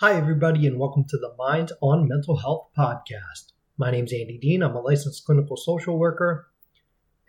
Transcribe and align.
Hi, 0.00 0.12
everybody, 0.12 0.66
and 0.66 0.78
welcome 0.78 1.06
to 1.08 1.16
the 1.16 1.34
Minds 1.38 1.72
on 1.80 2.06
Mental 2.06 2.36
Health 2.36 2.68
podcast. 2.76 3.52
My 3.78 3.90
name 3.90 4.04
is 4.04 4.12
Andy 4.12 4.36
Dean. 4.36 4.62
I'm 4.62 4.76
a 4.76 4.80
licensed 4.82 5.24
clinical 5.24 5.56
social 5.56 5.98
worker. 5.98 6.48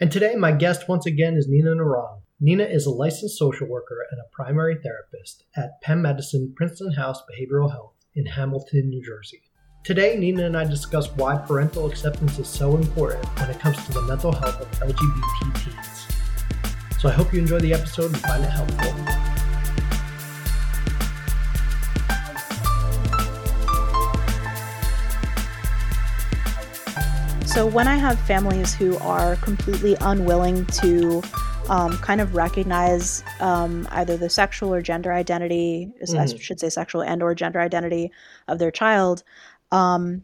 And 0.01 0.11
today, 0.11 0.35
my 0.35 0.51
guest 0.51 0.89
once 0.89 1.05
again 1.05 1.37
is 1.37 1.47
Nina 1.47 1.69
Narang. 1.69 2.23
Nina 2.41 2.65
is 2.65 2.85
a 2.85 2.89
licensed 2.89 3.37
social 3.37 3.69
worker 3.69 4.05
and 4.11 4.19
a 4.19 4.27
primary 4.33 4.75
therapist 4.83 5.45
at 5.55 5.79
Penn 5.81 6.01
Medicine 6.01 6.51
Princeton 6.57 6.91
House 6.91 7.21
Behavioral 7.21 7.71
Health 7.71 7.93
in 8.15 8.25
Hamilton, 8.25 8.89
New 8.89 9.01
Jersey. 9.01 9.43
Today, 9.85 10.17
Nina 10.17 10.45
and 10.45 10.57
I 10.57 10.65
discuss 10.65 11.09
why 11.15 11.37
parental 11.37 11.85
acceptance 11.85 12.37
is 12.37 12.49
so 12.49 12.75
important 12.75 13.25
when 13.39 13.49
it 13.49 13.61
comes 13.61 13.81
to 13.85 13.93
the 13.93 14.01
mental 14.01 14.33
health 14.33 14.59
of 14.59 14.69
LGBT 14.81 15.63
teens. 15.63 16.07
So 16.99 17.07
I 17.07 17.13
hope 17.13 17.31
you 17.31 17.39
enjoy 17.39 17.59
the 17.59 17.73
episode 17.73 18.07
and 18.07 18.19
find 18.19 18.43
it 18.43 18.49
helpful. 18.49 19.26
So 27.57 27.65
when 27.65 27.87
I 27.87 27.95
have 27.95 28.19
families 28.19 28.75
who 28.75 28.99
are 28.99 29.35
completely 29.37 29.97
unwilling 30.01 30.67
to 30.67 31.23
um, 31.69 31.97
kind 31.97 32.21
of 32.21 32.35
recognize 32.35 33.23
um, 33.39 33.87
either 33.89 34.15
the 34.15 34.29
sexual 34.29 34.71
or 34.71 34.83
gender 34.83 35.11
identity, 35.11 35.91
mm. 35.99 36.19
I 36.19 36.37
should 36.37 36.59
say 36.59 36.69
sexual 36.69 37.01
and 37.01 37.23
or 37.23 37.33
gender 37.33 37.59
identity 37.59 38.11
of 38.47 38.59
their 38.59 38.69
child, 38.69 39.23
um, 39.71 40.23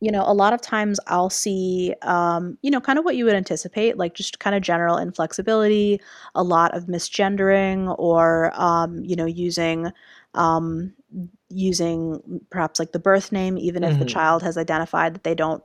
you 0.00 0.10
know, 0.10 0.24
a 0.26 0.32
lot 0.32 0.54
of 0.54 0.62
times 0.62 0.98
I'll 1.06 1.28
see, 1.28 1.94
um, 2.00 2.56
you 2.62 2.70
know, 2.70 2.80
kind 2.80 2.98
of 2.98 3.04
what 3.04 3.16
you 3.16 3.26
would 3.26 3.34
anticipate, 3.34 3.98
like 3.98 4.14
just 4.14 4.38
kind 4.38 4.56
of 4.56 4.62
general 4.62 4.96
inflexibility, 4.96 6.00
a 6.34 6.42
lot 6.42 6.74
of 6.74 6.86
misgendering, 6.86 7.94
or 7.98 8.52
um, 8.54 9.04
you 9.04 9.16
know, 9.16 9.26
using 9.26 9.92
um, 10.32 10.94
using 11.50 12.40
perhaps 12.48 12.78
like 12.78 12.92
the 12.92 12.98
birth 12.98 13.32
name, 13.32 13.58
even 13.58 13.82
mm-hmm. 13.82 13.92
if 13.92 13.98
the 13.98 14.06
mm-hmm. 14.06 14.14
child 14.14 14.42
has 14.42 14.56
identified 14.56 15.14
that 15.14 15.24
they 15.24 15.34
don't 15.34 15.62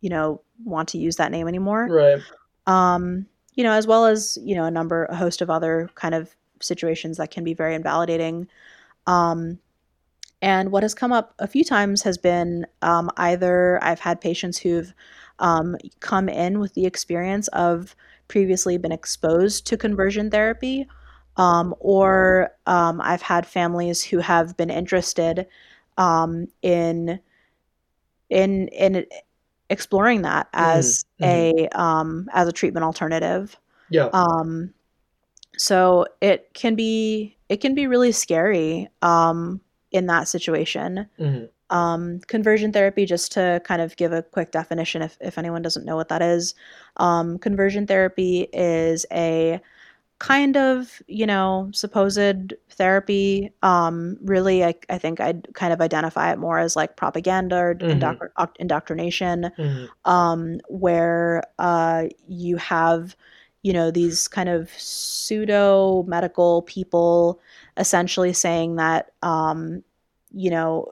you 0.00 0.10
know 0.10 0.40
want 0.64 0.88
to 0.90 0.98
use 0.98 1.16
that 1.16 1.30
name 1.30 1.48
anymore. 1.48 1.86
Right. 1.88 2.22
Um 2.66 3.26
you 3.54 3.64
know 3.64 3.72
as 3.72 3.86
well 3.86 4.06
as 4.06 4.38
you 4.42 4.54
know 4.54 4.64
a 4.64 4.70
number 4.70 5.06
a 5.06 5.16
host 5.16 5.42
of 5.42 5.50
other 5.50 5.90
kind 5.94 6.14
of 6.14 6.34
situations 6.60 7.16
that 7.16 7.30
can 7.30 7.44
be 7.44 7.54
very 7.54 7.74
invalidating. 7.74 8.48
Um 9.06 9.58
and 10.42 10.72
what 10.72 10.82
has 10.82 10.94
come 10.94 11.12
up 11.12 11.34
a 11.38 11.46
few 11.46 11.64
times 11.64 12.02
has 12.02 12.16
been 12.16 12.66
um, 12.82 13.10
either 13.16 13.82
I've 13.82 14.00
had 14.00 14.20
patients 14.20 14.58
who've 14.58 14.92
um, 15.38 15.76
come 16.00 16.28
in 16.28 16.58
with 16.60 16.74
the 16.74 16.86
experience 16.86 17.48
of 17.48 17.94
previously 18.28 18.78
been 18.78 18.92
exposed 18.92 19.66
to 19.66 19.76
conversion 19.76 20.30
therapy, 20.30 20.86
um, 21.36 21.74
or 21.78 22.52
um, 22.66 23.00
I've 23.02 23.22
had 23.22 23.46
families 23.46 24.02
who 24.02 24.18
have 24.18 24.56
been 24.56 24.70
interested 24.70 25.46
um, 25.98 26.46
in 26.62 27.20
in 28.30 28.68
in 28.68 29.06
exploring 29.70 30.22
that 30.22 30.48
as 30.52 31.06
mm-hmm. 31.20 31.24
a 31.24 31.68
um, 31.70 32.28
as 32.32 32.46
a 32.48 32.52
treatment 32.52 32.84
alternative. 32.84 33.58
Yeah. 33.88 34.10
Um, 34.12 34.74
so 35.56 36.06
it 36.20 36.50
can 36.52 36.74
be 36.74 37.36
it 37.48 37.58
can 37.58 37.74
be 37.74 37.86
really 37.86 38.12
scary 38.12 38.88
um, 39.00 39.60
in 39.92 40.06
that 40.06 40.28
situation. 40.28 41.08
Mm-hmm. 41.18 41.44
Um, 41.74 42.18
conversion 42.26 42.72
therapy, 42.72 43.06
just 43.06 43.30
to 43.32 43.62
kind 43.64 43.80
of 43.80 43.96
give 43.96 44.12
a 44.12 44.22
quick 44.22 44.50
definition, 44.50 45.02
if 45.02 45.16
if 45.20 45.38
anyone 45.38 45.62
doesn't 45.62 45.86
know 45.86 45.96
what 45.96 46.08
that 46.08 46.20
is, 46.20 46.54
um, 46.96 47.38
conversion 47.38 47.86
therapy 47.86 48.48
is 48.52 49.06
a 49.12 49.60
kind 50.20 50.54
of 50.56 51.02
you 51.08 51.26
know 51.26 51.70
supposed 51.72 52.52
therapy 52.68 53.50
um 53.62 54.18
really 54.20 54.62
i, 54.62 54.74
I 54.90 54.98
think 54.98 55.18
i'd 55.18 55.52
kind 55.54 55.72
of 55.72 55.80
identify 55.80 56.30
it 56.30 56.38
more 56.38 56.58
as 56.58 56.76
like 56.76 56.96
propaganda 56.96 57.56
or 57.56 57.74
mm-hmm. 57.74 58.44
indoctrination 58.58 59.50
mm-hmm. 59.58 59.86
um 60.10 60.60
where 60.68 61.42
uh 61.58 62.04
you 62.28 62.58
have 62.58 63.16
you 63.62 63.72
know 63.72 63.90
these 63.90 64.28
kind 64.28 64.50
of 64.50 64.70
pseudo 64.76 66.02
medical 66.02 66.62
people 66.62 67.40
essentially 67.78 68.34
saying 68.34 68.76
that 68.76 69.12
um 69.22 69.82
you 70.32 70.50
know 70.50 70.86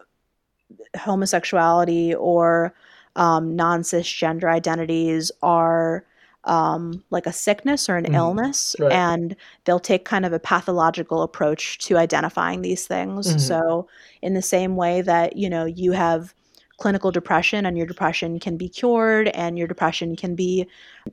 homosexuality 0.96 2.14
or 2.14 2.74
um, 3.16 3.56
non 3.56 3.82
cisgender 3.82 4.50
identities 4.50 5.30
are 5.42 6.06
um, 6.48 7.04
like 7.10 7.26
a 7.26 7.32
sickness 7.32 7.88
or 7.88 7.96
an 7.96 8.06
mm, 8.06 8.14
illness, 8.14 8.74
right. 8.78 8.92
and 8.92 9.36
they'll 9.64 9.78
take 9.78 10.04
kind 10.04 10.24
of 10.24 10.32
a 10.32 10.38
pathological 10.38 11.22
approach 11.22 11.78
to 11.78 11.96
identifying 11.96 12.62
these 12.62 12.86
things. 12.86 13.28
Mm-hmm. 13.28 13.38
So, 13.38 13.88
in 14.22 14.34
the 14.34 14.42
same 14.42 14.76
way 14.76 15.02
that 15.02 15.36
you 15.36 15.48
know 15.48 15.64
you 15.64 15.92
have 15.92 16.34
clinical 16.78 17.10
depression 17.10 17.66
and 17.66 17.76
your 17.76 17.86
depression 17.86 18.38
can 18.38 18.56
be 18.56 18.68
cured 18.68 19.28
and 19.28 19.58
your 19.58 19.66
depression 19.66 20.14
can 20.14 20.36
be 20.36 20.66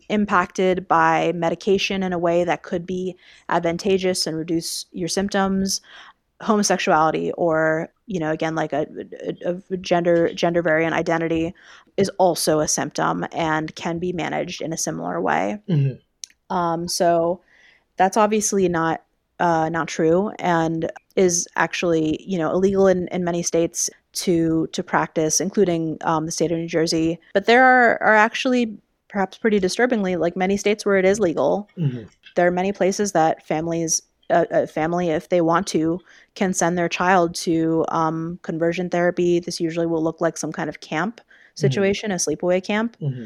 impacted 0.10 0.88
by 0.88 1.32
medication 1.34 2.04
in 2.04 2.14
a 2.14 2.20
way 2.20 2.44
that 2.44 2.62
could 2.62 2.86
be 2.86 3.16
advantageous 3.50 4.28
and 4.28 4.38
reduce 4.38 4.86
your 4.92 5.10
symptoms 5.10 5.82
homosexuality 6.42 7.32
or 7.34 7.90
you 8.08 8.20
know 8.20 8.32
again 8.32 8.56
like 8.56 8.74
a, 8.74 8.86
a, 9.46 9.56
a, 9.72 9.78
gender 9.78 10.34
gender 10.34 10.62
variant 10.62 10.94
identity 10.94 11.54
is 11.98 12.10
also 12.18 12.60
a 12.60 12.68
symptom 12.68 13.26
and 13.32 13.76
can 13.76 14.00
be 14.00 14.12
managed 14.14 14.62
in 14.62 14.74
a 14.74 14.78
similar 14.78 15.22
way 15.22 15.60
mm-hmm. 15.70 16.56
um, 16.56 16.88
so 16.88 17.42
that's 17.98 18.18
obviously 18.18 18.68
not 18.68 19.02
uh, 19.40 19.68
not 19.70 19.88
true 19.88 20.32
and 20.40 20.92
is 21.16 21.48
actually 21.56 22.24
you 22.24 22.38
know 22.38 22.52
illegal 22.52 22.88
in, 22.88 23.08
in 23.10 23.24
many 23.24 23.44
states 23.44 23.90
to 24.14 24.68
to 24.72 24.82
practice 24.82 25.42
including 25.42 25.98
um, 26.02 26.26
the 26.26 26.32
state 26.32 26.52
of 26.52 26.58
new 26.58 26.68
jersey 26.68 27.20
but 27.34 27.46
there 27.46 27.64
are 27.64 28.02
are 28.02 28.16
actually 28.16 28.78
perhaps 29.10 29.38
pretty 29.38 29.60
disturbingly 29.60 30.16
like 30.16 30.36
many 30.36 30.56
states 30.58 30.86
where 30.86 30.98
it 30.98 31.06
is 31.06 31.20
legal 31.20 31.70
mm-hmm. 31.78 32.04
there 32.36 32.48
are 32.48 32.52
many 32.52 32.72
places 32.72 33.12
that 33.12 33.46
families 33.46 34.02
a, 34.30 34.48
a, 34.52 34.68
family, 34.68 35.10
if 35.10 35.30
they 35.30 35.42
want 35.42 35.68
to, 35.68 36.00
can 36.34 36.54
send 36.54 36.78
their 36.78 36.90
child 36.90 37.36
to 37.36 37.86
um, 37.90 38.40
conversion 38.42 38.90
therapy. 38.90 39.40
This 39.40 39.60
usually 39.60 39.86
will 39.86 40.04
look 40.04 40.22
like 40.22 40.38
some 40.38 40.52
kind 40.52 40.70
of 40.70 40.80
camp. 40.80 41.22
Situation, 41.56 42.12
mm-hmm. 42.12 42.32
a 42.32 42.36
sleepaway 42.36 42.64
camp, 42.64 42.98
mm-hmm. 43.02 43.26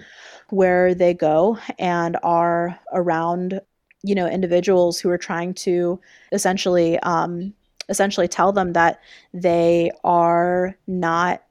where 0.50 0.94
they 0.94 1.14
go 1.14 1.58
and 1.78 2.18
are 2.24 2.80
around, 2.94 3.62
you 4.04 4.16
know, 4.16 4.28
individuals 4.28 5.00
who 5.00 5.10
are 5.10 5.18
trying 5.18 5.54
to 5.54 6.00
essentially, 6.32 6.98
um, 7.00 7.54
essentially 7.90 8.28
tell 8.28 8.52
them 8.52 8.74
that 8.74 9.00
they 9.34 9.92
are 10.04 10.76
not 10.88 11.44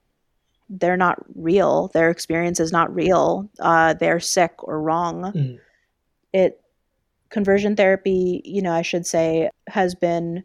they're 0.70 0.98
not 0.98 1.18
real 1.34 1.88
their 1.94 2.10
experience 2.10 2.60
is 2.60 2.70
not 2.70 2.94
real 2.94 3.48
uh, 3.58 3.94
they're 3.94 4.20
sick 4.20 4.52
or 4.58 4.82
wrong 4.82 5.32
mm-hmm. 5.32 5.56
it 6.34 6.60
conversion 7.30 7.76
therapy, 7.76 8.40
you 8.44 8.62
know, 8.62 8.72
I 8.72 8.82
should 8.82 9.06
say, 9.06 9.50
has 9.68 9.94
been, 9.94 10.44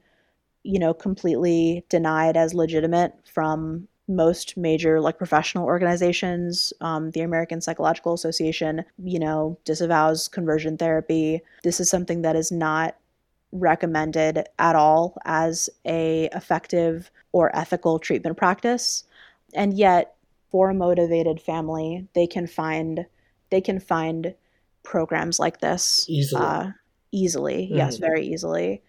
you 0.63 0.79
know, 0.79 0.93
completely 0.93 1.85
denied 1.89 2.37
as 2.37 2.53
legitimate 2.53 3.13
from 3.25 3.87
most 4.07 4.57
major 4.57 4.99
like 4.99 5.17
professional 5.17 5.65
organizations 5.65 6.73
um, 6.81 7.11
the 7.11 7.21
american 7.21 7.61
psychological 7.61 8.13
association 8.13 8.83
you 9.03 9.19
know 9.19 9.57
disavows 9.65 10.27
conversion 10.27 10.77
therapy 10.77 11.41
this 11.63 11.79
is 11.79 11.89
something 11.89 12.21
that 12.21 12.35
is 12.35 12.51
not 12.51 12.97
recommended 13.51 14.45
at 14.59 14.75
all 14.75 15.15
as 15.25 15.69
a 15.85 16.29
effective 16.33 17.11
or 17.31 17.55
ethical 17.55 17.99
treatment 17.99 18.35
practice 18.35 19.05
and 19.53 19.73
yet 19.77 20.15
for 20.51 20.69
a 20.69 20.73
motivated 20.73 21.39
family 21.39 22.07
they 22.13 22.27
can 22.27 22.45
find 22.45 23.05
they 23.51 23.61
can 23.61 23.79
find 23.79 24.33
programs 24.83 25.39
like 25.39 25.59
this 25.59 26.05
easily. 26.09 26.43
Uh, 26.43 26.71
easily. 27.11 27.69
Mm. 27.71 27.77
Yes, 27.77 27.97
very 27.97 28.25
easily. 28.25 28.81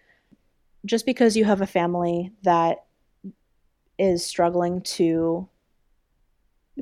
Just 0.85 1.05
because 1.05 1.35
you 1.37 1.45
have 1.45 1.61
a 1.61 1.67
family 1.67 2.31
that 2.43 2.84
is 3.97 4.25
struggling 4.25 4.81
to 4.81 5.47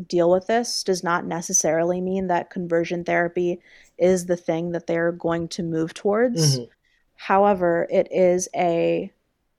deal 0.07 0.31
with 0.31 0.47
this 0.47 0.83
does 0.83 1.03
not 1.03 1.25
necessarily 1.25 2.01
mean 2.01 2.27
that 2.27 2.49
conversion 2.49 3.03
therapy 3.03 3.59
is 3.97 4.25
the 4.25 4.37
thing 4.37 4.71
that 4.71 4.87
they're 4.87 5.11
going 5.11 5.47
to 5.47 5.63
move 5.63 5.93
towards. 5.93 6.57
Mm-hmm. 6.57 6.65
However, 7.15 7.87
it 7.91 8.07
is 8.11 8.49
a 8.55 9.11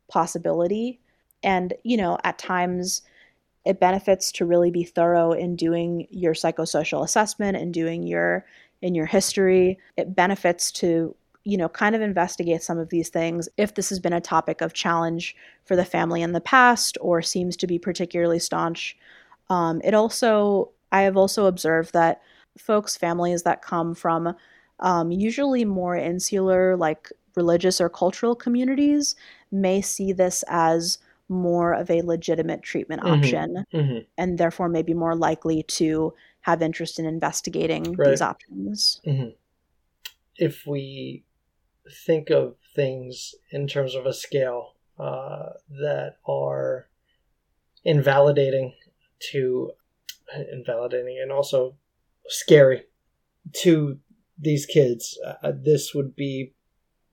possibility. 0.08 1.00
And, 1.42 1.72
you 1.82 1.96
know, 1.96 2.18
at 2.24 2.38
times 2.38 3.02
it 3.64 3.80
benefits 3.80 4.32
to 4.32 4.44
really 4.44 4.70
be 4.70 4.84
thorough 4.84 5.32
in 5.32 5.56
doing 5.56 6.06
your 6.10 6.34
psychosocial 6.34 7.04
assessment 7.04 7.56
and 7.56 7.72
doing 7.72 8.02
your 8.02 8.44
in 8.82 8.94
your 8.94 9.06
history. 9.06 9.78
It 9.96 10.14
benefits 10.14 10.70
to 10.72 11.14
you 11.44 11.58
know, 11.58 11.68
kind 11.68 11.94
of 11.94 12.00
investigate 12.00 12.62
some 12.62 12.78
of 12.78 12.88
these 12.88 13.10
things 13.10 13.48
if 13.56 13.74
this 13.74 13.90
has 13.90 14.00
been 14.00 14.14
a 14.14 14.20
topic 14.20 14.62
of 14.62 14.72
challenge 14.72 15.36
for 15.64 15.76
the 15.76 15.84
family 15.84 16.22
in 16.22 16.32
the 16.32 16.40
past 16.40 16.96
or 17.00 17.20
seems 17.20 17.56
to 17.58 17.66
be 17.66 17.78
particularly 17.78 18.38
staunch. 18.38 18.96
Um, 19.50 19.80
it 19.84 19.92
also, 19.92 20.70
I 20.90 21.02
have 21.02 21.16
also 21.18 21.46
observed 21.46 21.92
that 21.92 22.22
folks, 22.58 22.96
families 22.96 23.42
that 23.42 23.62
come 23.62 23.94
from 23.94 24.34
um, 24.80 25.12
usually 25.12 25.64
more 25.64 25.96
insular, 25.96 26.76
like 26.76 27.10
religious 27.36 27.80
or 27.80 27.88
cultural 27.88 28.34
communities, 28.34 29.14
may 29.52 29.82
see 29.82 30.12
this 30.12 30.44
as 30.48 30.98
more 31.28 31.74
of 31.74 31.90
a 31.90 32.02
legitimate 32.02 32.62
treatment 32.62 33.02
mm-hmm. 33.02 33.14
option 33.14 33.64
mm-hmm. 33.72 33.98
and 34.18 34.38
therefore 34.38 34.68
may 34.68 34.82
be 34.82 34.94
more 34.94 35.14
likely 35.14 35.62
to 35.64 36.12
have 36.40 36.62
interest 36.62 36.98
in 36.98 37.06
investigating 37.06 37.92
right. 37.94 38.10
these 38.10 38.20
options. 38.20 39.00
Mm-hmm. 39.06 39.30
If 40.36 40.66
we 40.66 41.22
think 41.90 42.30
of 42.30 42.56
things 42.74 43.34
in 43.50 43.66
terms 43.66 43.94
of 43.94 44.06
a 44.06 44.12
scale 44.12 44.74
uh, 44.98 45.50
that 45.68 46.16
are 46.26 46.88
invalidating 47.84 48.74
to 49.32 49.72
invalidating 50.52 51.18
and 51.20 51.30
also 51.30 51.76
scary 52.28 52.84
to 53.52 53.98
these 54.38 54.66
kids, 54.66 55.18
uh, 55.24 55.52
this 55.54 55.94
would 55.94 56.16
be 56.16 56.54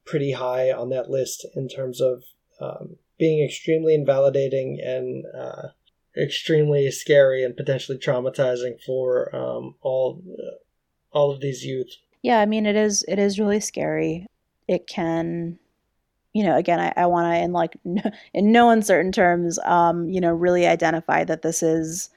pretty 0.05 0.31
high 0.31 0.71
on 0.71 0.89
that 0.89 1.09
list 1.09 1.45
in 1.55 1.67
terms 1.67 2.01
of 2.01 2.23
um, 2.59 2.95
being 3.19 3.43
extremely 3.43 3.93
invalidating 3.93 4.79
and 4.83 5.23
uh, 5.35 5.69
extremely 6.17 6.89
scary 6.91 7.43
and 7.43 7.55
potentially 7.55 7.97
traumatizing 7.97 8.81
for 8.85 9.33
um, 9.35 9.75
all 9.81 10.21
uh, 10.39 10.57
all 11.11 11.31
of 11.31 11.41
these 11.41 11.63
youth. 11.63 11.95
Yeah, 12.21 12.39
I 12.39 12.45
mean 12.45 12.65
it 12.65 12.75
is 12.75 13.03
it 13.07 13.19
is 13.19 13.39
really 13.39 13.59
scary. 13.59 14.25
It 14.67 14.87
can, 14.87 15.59
you 16.33 16.43
know, 16.43 16.55
again, 16.55 16.79
I, 16.79 16.93
I 16.95 17.05
want 17.07 17.33
to 17.33 17.39
in 17.39 17.51
like 17.51 17.77
in 18.33 18.51
no 18.51 18.69
uncertain 18.69 19.11
terms, 19.11 19.59
um, 19.65 20.09
you 20.09 20.21
know, 20.21 20.31
really 20.31 20.67
identify 20.67 21.23
that 21.23 21.41
this 21.41 21.63
is, 21.63 22.09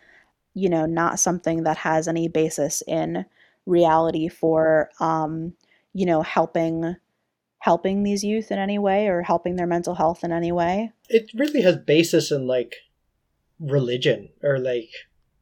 you 0.54 0.68
know, 0.68 0.86
not 0.86 1.18
something 1.18 1.64
that 1.64 1.76
has 1.78 2.06
any 2.06 2.28
basis 2.28 2.82
in 2.86 3.24
reality 3.66 4.28
for, 4.28 4.90
um, 5.00 5.54
you 5.92 6.06
know, 6.06 6.22
helping 6.22 6.96
helping 7.64 8.02
these 8.02 8.22
youth 8.22 8.50
in 8.50 8.58
any 8.58 8.78
way 8.78 9.08
or 9.08 9.22
helping 9.22 9.56
their 9.56 9.66
mental 9.66 9.94
health 9.94 10.22
in 10.22 10.30
any 10.30 10.52
way. 10.52 10.92
It 11.08 11.30
really 11.34 11.62
has 11.62 11.78
basis 11.78 12.30
in 12.30 12.46
like 12.46 12.74
religion 13.58 14.28
or 14.42 14.58
like 14.58 14.90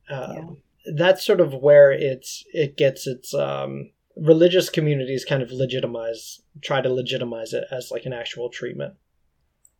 um, 0.09 0.59
yeah. 0.87 0.93
that's 0.97 1.25
sort 1.27 1.41
of 1.41 1.53
where 1.55 1.91
it's 1.91 2.45
it 2.53 2.77
gets 2.77 3.09
its 3.09 3.35
um, 3.35 3.91
religious 4.17 4.69
communities 4.69 5.25
kind 5.25 5.43
of 5.43 5.51
legitimize 5.51 6.41
try 6.61 6.81
to 6.81 6.93
legitimize 6.93 7.53
it 7.53 7.65
as 7.71 7.91
like 7.91 8.05
an 8.05 8.13
actual 8.13 8.49
treatment. 8.49 8.95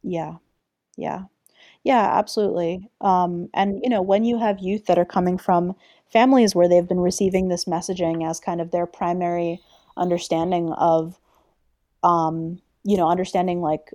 Yeah. 0.03 0.37
Yeah. 0.97 1.25
Yeah, 1.85 2.17
absolutely. 2.17 2.89
Um, 3.01 3.49
and 3.55 3.81
you 3.83 3.91
know, 3.91 4.03
when 4.03 4.25
you 4.25 4.39
have 4.39 4.61
youth 4.61 4.87
that 4.87 4.99
are 4.99 5.05
coming 5.05 5.37
from 5.39 5.75
families 6.13 6.55
where 6.55 6.69
they've 6.69 6.89
been 6.89 7.01
receiving 7.01 7.49
this 7.49 7.65
messaging 7.65 8.29
as 8.29 8.39
kind 8.39 8.61
of 8.61 8.71
their 8.71 8.87
primary 8.87 9.61
understanding 9.97 10.73
of 10.73 11.19
um, 12.03 12.61
you 12.85 12.97
know, 12.97 13.09
understanding 13.09 13.61
like 13.61 13.93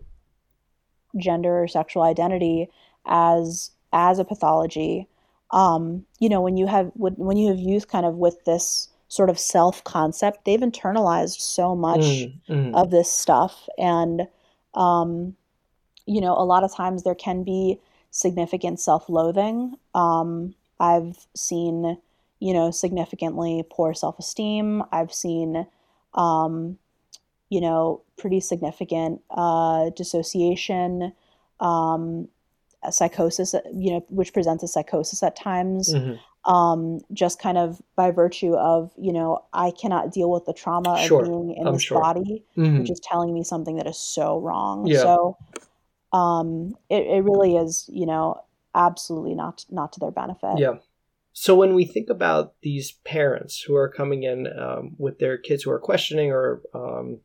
gender 1.18 1.64
or 1.64 1.68
sexual 1.68 2.04
identity 2.04 2.70
as 3.06 3.72
as 3.94 4.20
a 4.20 4.26
pathology. 4.26 5.08
Um, 5.52 6.06
you 6.20 6.30
know, 6.30 6.42
when 6.42 6.58
you 6.58 6.68
have 6.68 6.92
when 6.96 7.38
you 7.38 7.48
have 7.50 7.60
youth 7.60 7.88
kind 7.88 8.06
of 8.06 8.16
with 8.16 8.44
this 8.46 8.90
sort 9.08 9.30
of 9.30 9.40
self 9.40 9.84
concept, 9.84 10.46
they've 10.46 10.60
internalized 10.60 11.40
so 11.40 11.76
much 11.76 12.02
mm, 12.02 12.40
mm. 12.50 12.76
of 12.76 12.92
this 12.92 13.12
stuff, 13.12 13.68
and 13.78 14.28
um, 14.74 15.36
you 16.06 16.22
know, 16.22 16.34
a 16.34 16.46
lot 16.46 16.64
of 16.64 16.74
times 16.74 17.04
there 17.04 17.16
can 17.16 17.44
be 17.44 17.80
significant 18.12 18.80
self 18.80 19.10
loathing. 19.10 19.76
Um, 19.94 20.56
I've 20.80 21.28
seen, 21.36 21.98
you 22.40 22.54
know, 22.54 22.72
significantly 22.72 23.64
poor 23.70 23.94
self 23.94 24.18
esteem. 24.20 24.84
I've 24.92 25.14
seen, 25.14 25.68
um, 26.14 26.78
you 27.50 27.62
know, 27.62 28.02
pretty 28.18 28.40
significant 28.40 29.22
uh, 29.30 29.90
dissociation, 29.92 31.14
um, 31.60 32.28
psychosis, 32.90 33.54
you 33.74 33.92
know, 33.92 34.06
which 34.10 34.34
presents 34.34 34.64
as 34.64 34.74
psychosis 34.74 35.24
at 35.24 35.36
times. 35.36 35.94
Mm-hmm. 35.94 36.16
Um, 36.48 37.02
just 37.12 37.42
kind 37.42 37.58
of 37.58 37.82
by 37.98 38.12
virtue 38.12 38.56
of, 38.56 38.94
you 38.98 39.12
know, 39.12 39.44
I 39.52 39.72
cannot 39.72 40.14
deal 40.14 40.32
with 40.32 40.46
the 40.46 40.54
trauma 40.54 40.98
sure. 41.06 41.22
of 41.22 41.28
being 41.28 41.56
in 41.58 41.68
I'm 41.68 41.74
this 41.74 41.84
sure. 41.84 42.00
body, 42.00 42.46
mm-hmm. 42.56 42.80
which 42.80 42.90
is 42.90 43.02
telling 43.02 43.34
me 43.34 43.44
something 43.44 43.76
that 43.76 43.86
is 43.86 43.98
so 43.98 44.40
wrong. 44.40 44.88
Yeah. 44.88 45.00
So 45.00 45.38
um, 46.14 46.76
it, 46.90 47.06
it 47.06 47.24
really 47.26 47.58
is, 47.58 47.90
you 47.92 48.06
know, 48.06 48.42
absolutely 48.74 49.36
not 49.36 49.66
not 49.70 49.92
to 49.94 50.00
their 50.00 50.12
benefit. 50.12 50.58
Yeah. 50.58 50.76
So 51.34 51.54
when 51.54 51.76
we 51.76 51.86
think 51.86 52.10
about 52.10 52.56
these 52.62 52.94
parents 53.04 53.62
who 53.62 53.76
are 53.76 53.90
coming 53.90 54.24
in 54.24 54.48
um, 54.58 54.96
with 54.98 55.20
their 55.20 55.38
kids 55.38 55.64
who 55.64 55.72
are 55.72 55.80
questioning 55.80 56.32
or 56.32 56.62
um, 56.74 57.20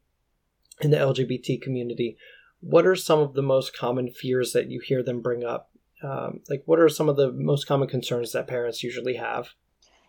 in 0.82 0.90
the 0.90 0.98
LGBT 0.98 1.62
community, 1.62 2.18
what 2.60 2.86
are 2.86 2.94
some 2.94 3.20
of 3.20 3.34
the 3.34 3.42
most 3.42 3.74
common 3.74 4.10
fears 4.10 4.52
that 4.52 4.70
you 4.70 4.80
hear 4.84 5.02
them 5.02 5.22
bring 5.22 5.44
up? 5.44 5.70
Um, 6.02 6.40
like, 6.48 6.62
what 6.66 6.78
are 6.78 6.88
some 6.88 7.08
of 7.08 7.16
the 7.16 7.32
most 7.32 7.66
common 7.66 7.88
concerns 7.88 8.32
that 8.32 8.46
parents 8.46 8.82
usually 8.82 9.14
have? 9.14 9.50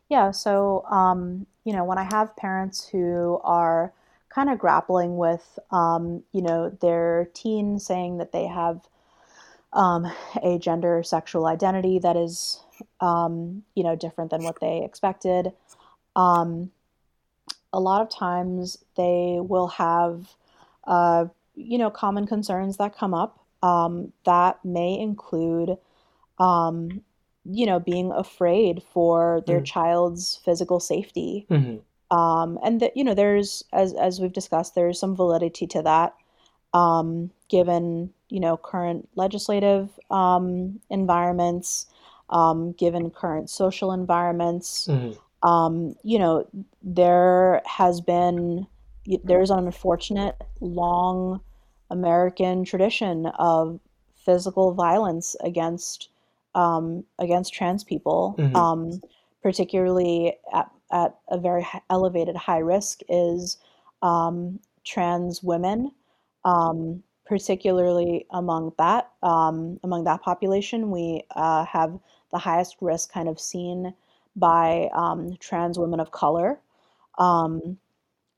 Yeah, 0.09 0.31
so, 0.31 0.83
um, 0.85 1.47
you 1.63 1.73
know, 1.73 1.83
when 1.83 1.97
I 1.97 2.03
have 2.03 2.35
parents 2.35 2.87
who 2.87 3.39
are 3.43 3.93
kind 4.29 4.49
of 4.49 4.59
grappling 4.59 5.17
with, 5.17 5.59
um, 5.71 6.23
you 6.31 6.41
know, 6.41 6.69
their 6.81 7.29
teen 7.33 7.79
saying 7.79 8.17
that 8.17 8.31
they 8.31 8.47
have 8.47 8.81
um, 9.71 10.11
a 10.41 10.59
gender 10.59 11.01
sexual 11.03 11.45
identity 11.45 11.99
that 11.99 12.15
is, 12.15 12.63
um, 12.99 13.63
you 13.75 13.83
know, 13.83 13.95
different 13.95 14.31
than 14.31 14.43
what 14.43 14.59
they 14.59 14.83
expected, 14.83 15.51
um, 16.15 16.71
a 17.71 17.79
lot 17.79 18.01
of 18.01 18.09
times 18.09 18.83
they 18.95 19.39
will 19.39 19.67
have 19.67 20.27
uh, 20.85 21.25
you 21.55 21.77
know, 21.77 21.89
common 21.89 22.25
concerns 22.25 22.77
that 22.77 22.95
come 22.95 23.13
up 23.13 23.42
um, 23.63 24.11
that 24.25 24.63
may 24.63 24.99
include, 24.99 25.77
um, 26.37 27.01
you 27.45 27.65
know, 27.65 27.79
being 27.79 28.11
afraid 28.11 28.83
for 28.93 29.41
their 29.47 29.61
mm. 29.61 29.65
child's 29.65 30.39
physical 30.43 30.79
safety. 30.79 31.47
Mm-hmm. 31.49 32.15
Um, 32.15 32.59
and 32.63 32.79
that, 32.81 32.95
you 32.95 33.03
know, 33.03 33.15
there's, 33.15 33.63
as, 33.71 33.93
as 33.93 34.19
we've 34.19 34.33
discussed, 34.33 34.75
there's 34.75 34.99
some 34.99 35.15
validity 35.15 35.65
to 35.67 35.81
that, 35.81 36.13
um, 36.73 37.31
given, 37.49 38.11
you 38.29 38.39
know, 38.39 38.57
current 38.57 39.07
legislative 39.15 39.89
um, 40.11 40.79
environments, 40.89 41.87
um, 42.29 42.73
given 42.73 43.09
current 43.09 43.49
social 43.49 43.93
environments. 43.93 44.87
Mm-hmm. 44.87 45.91
you 46.03 46.19
know, 46.19 46.47
there 46.83 47.61
has 47.65 48.01
been 48.01 48.67
there's 49.23 49.49
an 49.49 49.59
unfortunate 49.59 50.35
long 50.61 51.41
American 51.93 52.65
tradition 52.65 53.27
of 53.37 53.79
physical 54.25 54.73
violence 54.73 55.35
against 55.43 56.09
um, 56.55 57.03
against 57.19 57.53
trans 57.53 57.83
people, 57.83 58.35
mm-hmm. 58.37 58.55
um, 58.55 59.01
particularly 59.41 60.33
at, 60.53 60.69
at 60.91 61.15
a 61.29 61.37
very 61.39 61.65
elevated 61.89 62.35
high 62.35 62.59
risk 62.59 62.99
is 63.09 63.57
um, 64.01 64.59
trans 64.83 65.41
women, 65.41 65.91
um, 66.45 67.01
particularly 67.25 68.25
among 68.31 68.73
that 68.77 69.11
um, 69.23 69.79
among 69.83 70.03
that 70.03 70.21
population. 70.21 70.91
We 70.91 71.23
uh, 71.35 71.65
have 71.65 71.99
the 72.31 72.39
highest 72.39 72.77
risk 72.81 73.11
kind 73.11 73.29
of 73.29 73.39
seen 73.39 73.93
by 74.35 74.89
um, 74.93 75.37
trans 75.39 75.77
women 75.77 75.99
of 75.99 76.11
color. 76.11 76.59
Um, 77.19 77.77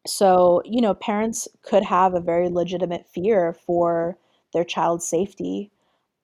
so, 0.08 0.62
you 0.66 0.82
know, 0.82 0.94
parents 0.94 1.48
could 1.62 1.84
have 1.84 2.14
a 2.14 2.20
very 2.20 2.50
legitimate 2.50 3.08
fear 3.08 3.54
for 3.54 4.18
their 4.54 4.64
child's 4.64 5.08
safety. 5.08 5.72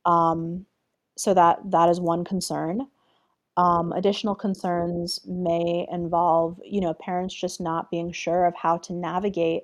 Um, 0.05 0.65
so 1.17 1.33
that 1.33 1.59
that 1.71 1.89
is 1.89 1.99
one 1.99 2.23
concern. 2.23 2.87
Um, 3.57 3.91
additional 3.91 4.33
concerns 4.33 5.19
may 5.25 5.87
involve, 5.91 6.59
you 6.63 6.79
know, 6.81 6.93
parents 6.93 7.33
just 7.35 7.59
not 7.59 7.91
being 7.91 8.11
sure 8.11 8.45
of 8.45 8.55
how 8.55 8.77
to 8.77 8.93
navigate 8.93 9.63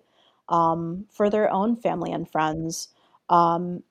um, 0.49 1.05
for 1.09 1.29
their 1.29 1.49
own 1.51 1.77
family 1.77 2.11
and 2.11 2.29
friends. 2.29 2.89
Um, 3.29 3.83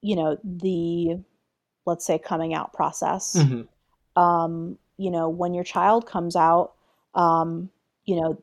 you 0.00 0.16
know, 0.16 0.38
the 0.44 1.22
let's 1.86 2.04
say 2.06 2.18
coming 2.18 2.54
out 2.54 2.72
process. 2.72 3.36
Mm-hmm. 3.36 4.20
Um, 4.20 4.78
you 4.98 5.10
know, 5.10 5.28
when 5.28 5.54
your 5.54 5.64
child 5.64 6.06
comes 6.06 6.36
out, 6.36 6.74
um, 7.14 7.70
you 8.04 8.20
know, 8.20 8.38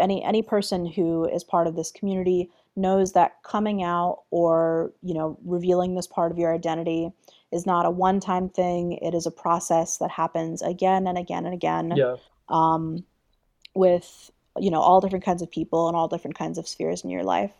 any 0.00 0.22
any 0.24 0.42
person 0.42 0.86
who 0.86 1.28
is 1.28 1.44
part 1.44 1.66
of 1.66 1.76
this 1.76 1.90
community 1.90 2.50
knows 2.76 3.12
that 3.12 3.42
coming 3.42 3.82
out 3.82 4.22
or 4.30 4.92
you 5.02 5.14
know 5.14 5.38
revealing 5.44 5.94
this 5.94 6.06
part 6.06 6.32
of 6.32 6.38
your 6.38 6.54
identity 6.54 7.10
is 7.52 7.66
not 7.66 7.86
a 7.86 7.90
one-time 7.90 8.48
thing 8.48 8.92
it 8.92 9.14
is 9.14 9.26
a 9.26 9.30
process 9.30 9.98
that 9.98 10.10
happens 10.10 10.62
again 10.62 11.06
and 11.06 11.18
again 11.18 11.44
and 11.44 11.54
again 11.54 11.92
yeah. 11.96 12.16
um, 12.48 13.04
with 13.74 14.30
you 14.58 14.70
know 14.70 14.80
all 14.80 15.00
different 15.00 15.24
kinds 15.24 15.42
of 15.42 15.50
people 15.50 15.88
and 15.88 15.96
all 15.96 16.08
different 16.08 16.38
kinds 16.38 16.58
of 16.58 16.66
spheres 16.66 17.04
in 17.04 17.10
your 17.10 17.24
life 17.24 17.52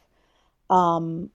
um, 0.70 1.30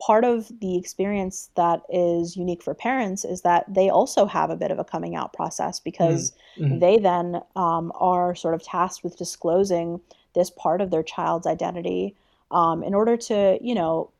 part 0.00 0.24
of 0.24 0.50
the 0.60 0.76
experience 0.76 1.50
that 1.56 1.82
is 1.88 2.36
unique 2.36 2.62
for 2.62 2.74
parents 2.74 3.24
is 3.24 3.42
that 3.42 3.64
they 3.72 3.88
also 3.88 4.26
have 4.26 4.50
a 4.50 4.56
bit 4.56 4.70
of 4.70 4.78
a 4.78 4.84
coming 4.84 5.14
out 5.14 5.32
process 5.32 5.80
because 5.80 6.32
mm-hmm. 6.58 6.78
they 6.78 6.98
then 6.98 7.40
um, 7.56 7.92
are 7.94 8.34
sort 8.34 8.54
of 8.54 8.62
tasked 8.62 9.04
with 9.04 9.16
disclosing 9.16 10.00
this 10.34 10.50
part 10.50 10.80
of 10.80 10.90
their 10.90 11.02
child's 11.02 11.46
identity 11.46 12.14
um, 12.50 12.82
in 12.82 12.94
order 12.94 13.16
to, 13.16 13.58
you 13.60 13.74
know, 13.74 14.10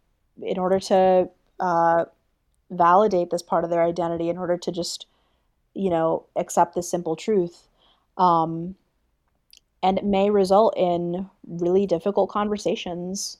in 0.42 0.58
order 0.58 0.80
to, 0.80 1.28
uh, 1.60 2.04
validate 2.70 3.30
this 3.30 3.42
part 3.42 3.64
of 3.64 3.70
their 3.70 3.82
identity 3.82 4.28
in 4.28 4.38
order 4.38 4.56
to 4.56 4.72
just 4.72 5.06
you 5.74 5.90
know 5.90 6.24
accept 6.36 6.74
this 6.74 6.90
simple 6.90 7.16
truth 7.16 7.68
um, 8.16 8.74
and 9.82 9.98
it 9.98 10.04
may 10.04 10.30
result 10.30 10.74
in 10.76 11.28
really 11.46 11.86
difficult 11.86 12.30
conversations 12.30 13.38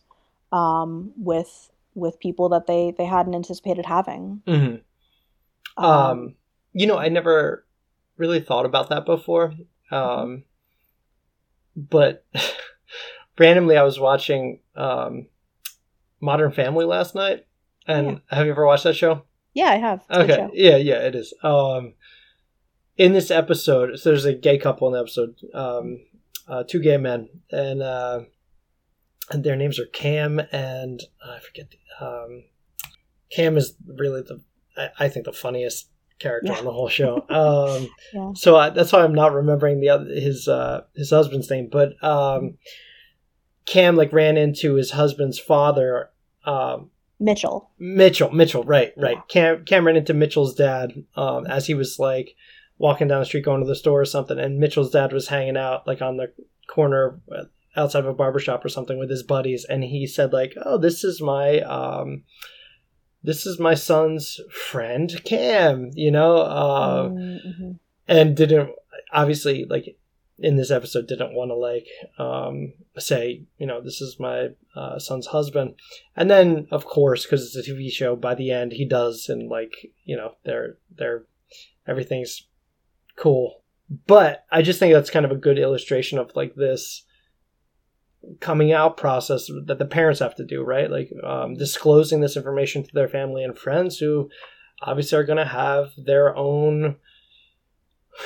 um, 0.52 1.12
with 1.16 1.70
with 1.94 2.18
people 2.20 2.48
that 2.48 2.66
they 2.66 2.94
they 2.96 3.04
hadn't 3.04 3.34
anticipated 3.34 3.86
having 3.86 4.42
mm-hmm. 4.46 5.84
um, 5.84 5.90
um, 5.90 6.34
you 6.72 6.86
know 6.86 6.98
i 6.98 7.08
never 7.08 7.64
really 8.16 8.40
thought 8.40 8.66
about 8.66 8.88
that 8.90 9.06
before 9.06 9.54
um, 9.90 10.44
but 11.76 12.24
randomly 13.38 13.76
i 13.76 13.82
was 13.82 13.98
watching 13.98 14.60
um, 14.76 15.26
modern 16.20 16.52
family 16.52 16.84
last 16.84 17.14
night 17.14 17.46
and 17.86 18.06
yeah. 18.06 18.36
have 18.36 18.46
you 18.46 18.52
ever 18.52 18.66
watched 18.66 18.84
that 18.84 18.96
show? 18.96 19.22
Yeah, 19.52 19.66
I 19.66 19.76
have. 19.76 20.04
It's 20.10 20.18
okay. 20.18 20.48
Yeah, 20.52 20.76
yeah, 20.76 21.06
it 21.06 21.14
is. 21.14 21.34
Um, 21.42 21.94
in 22.96 23.12
this 23.12 23.30
episode, 23.30 23.98
so 23.98 24.10
there's 24.10 24.24
a 24.24 24.34
gay 24.34 24.58
couple 24.58 24.88
in 24.88 24.94
the 24.94 25.00
episode, 25.00 25.36
um, 25.52 26.00
uh, 26.48 26.64
two 26.64 26.80
gay 26.80 26.96
men, 26.96 27.28
and 27.50 27.82
uh, 27.82 28.20
and 29.30 29.44
their 29.44 29.56
names 29.56 29.78
are 29.78 29.86
Cam 29.86 30.40
and 30.52 31.02
uh, 31.24 31.32
I 31.32 31.40
forget. 31.40 31.70
The, 31.70 32.04
um, 32.04 32.44
Cam 33.30 33.56
is 33.56 33.74
really 33.86 34.22
the 34.22 34.42
I, 34.76 34.88
I 35.00 35.08
think 35.08 35.26
the 35.26 35.32
funniest 35.32 35.88
character 36.24 36.52
yeah. 36.52 36.58
on 36.58 36.64
the 36.64 36.72
whole 36.72 36.88
show. 36.88 37.24
Um, 37.28 37.88
yeah. 38.12 38.32
So 38.34 38.56
I, 38.56 38.70
that's 38.70 38.92
why 38.92 39.04
I'm 39.04 39.14
not 39.14 39.32
remembering 39.32 39.80
the 39.80 39.90
other 39.90 40.06
his 40.06 40.48
uh, 40.48 40.82
his 40.96 41.10
husband's 41.10 41.50
name, 41.50 41.68
but 41.70 42.02
um, 42.02 42.58
Cam 43.66 43.96
like 43.96 44.12
ran 44.12 44.36
into 44.36 44.74
his 44.74 44.90
husband's 44.90 45.38
father 45.38 46.10
um, 46.44 46.90
Mitchell. 47.20 47.70
Mitchell, 47.78 48.30
Mitchell, 48.32 48.64
right, 48.64 48.92
right. 48.96 49.16
Yeah. 49.16 49.22
Cam, 49.28 49.64
Cam 49.64 49.86
ran 49.86 49.96
into 49.96 50.14
Mitchell's 50.14 50.54
dad 50.54 50.92
um, 51.16 51.46
as 51.46 51.66
he 51.66 51.74
was 51.74 51.98
like 51.98 52.34
walking 52.78 53.08
down 53.08 53.20
the 53.20 53.26
street 53.26 53.44
going 53.44 53.60
to 53.60 53.66
the 53.66 53.76
store 53.76 54.00
or 54.00 54.06
something, 54.06 54.38
and 54.38 54.58
Mitchell's 54.58 54.90
dad 54.90 55.12
was 55.12 55.28
hanging 55.28 55.56
out 55.56 55.86
like 55.86 56.02
on 56.02 56.16
the 56.16 56.32
corner 56.66 57.20
uh, 57.34 57.44
outside 57.76 58.00
of 58.00 58.06
a 58.06 58.14
barbershop 58.14 58.64
or 58.64 58.68
something 58.68 58.98
with 58.98 59.10
his 59.10 59.22
buddies, 59.22 59.64
and 59.64 59.84
he 59.84 60.06
said 60.06 60.32
like, 60.32 60.54
"Oh, 60.64 60.78
this 60.78 61.04
is 61.04 61.20
my 61.20 61.60
um, 61.60 62.24
this 63.24 63.46
is 63.46 63.58
my 63.58 63.74
son's 63.74 64.38
friend 64.50 65.20
Cam," 65.24 65.90
you 65.94 66.10
know, 66.10 66.36
uh, 66.36 67.08
mm-hmm. 67.08 67.72
and 68.06 68.36
didn't 68.36 68.70
obviously 69.12 69.64
like 69.64 69.96
in 70.38 70.56
this 70.56 70.70
episode 70.70 71.06
didn't 71.06 71.34
want 71.34 71.50
to 71.50 71.54
like 71.54 71.86
um, 72.18 72.72
say 72.98 73.42
you 73.58 73.66
know 73.66 73.80
this 73.80 74.00
is 74.00 74.18
my 74.18 74.48
uh, 74.74 74.98
son's 74.98 75.28
husband 75.28 75.74
and 76.16 76.30
then 76.30 76.66
of 76.70 76.84
course 76.84 77.24
because 77.24 77.44
it's 77.44 77.68
a 77.68 77.70
tv 77.70 77.90
show 77.90 78.16
by 78.16 78.34
the 78.34 78.50
end 78.50 78.72
he 78.72 78.84
does 78.84 79.28
and 79.28 79.48
like 79.48 79.92
you 80.04 80.16
know 80.16 80.32
they're 80.44 80.76
they're 80.96 81.24
everything's 81.86 82.46
cool 83.16 83.62
but 84.06 84.44
i 84.50 84.60
just 84.60 84.78
think 84.80 84.92
that's 84.92 85.10
kind 85.10 85.24
of 85.24 85.30
a 85.30 85.36
good 85.36 85.58
illustration 85.58 86.18
of 86.18 86.34
like 86.34 86.54
this 86.56 87.04
coming 88.40 88.72
out 88.72 88.96
process 88.96 89.48
that 89.66 89.78
the 89.78 89.84
parents 89.84 90.20
have 90.20 90.34
to 90.34 90.44
do 90.44 90.62
right 90.62 90.90
like 90.90 91.10
um, 91.22 91.54
disclosing 91.54 92.20
this 92.20 92.36
information 92.36 92.82
to 92.82 92.90
their 92.92 93.08
family 93.08 93.42
and 93.44 93.58
friends 93.58 93.98
who 93.98 94.28
obviously 94.82 95.18
are 95.18 95.24
going 95.24 95.38
to 95.38 95.44
have 95.44 95.92
their 95.96 96.36
own 96.36 96.96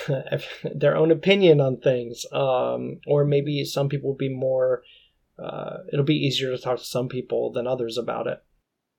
their 0.75 0.97
own 0.97 1.11
opinion 1.11 1.61
on 1.61 1.79
things, 1.79 2.25
um, 2.33 3.00
or 3.07 3.25
maybe 3.25 3.65
some 3.65 3.88
people 3.88 4.11
will 4.11 4.17
be 4.17 4.29
more. 4.29 4.83
Uh, 5.43 5.79
it'll 5.93 6.05
be 6.05 6.27
easier 6.27 6.50
to 6.50 6.61
talk 6.61 6.79
to 6.79 6.85
some 6.85 7.09
people 7.09 7.53
than 7.53 7.67
others 7.67 7.97
about 7.97 8.27
it. 8.27 8.43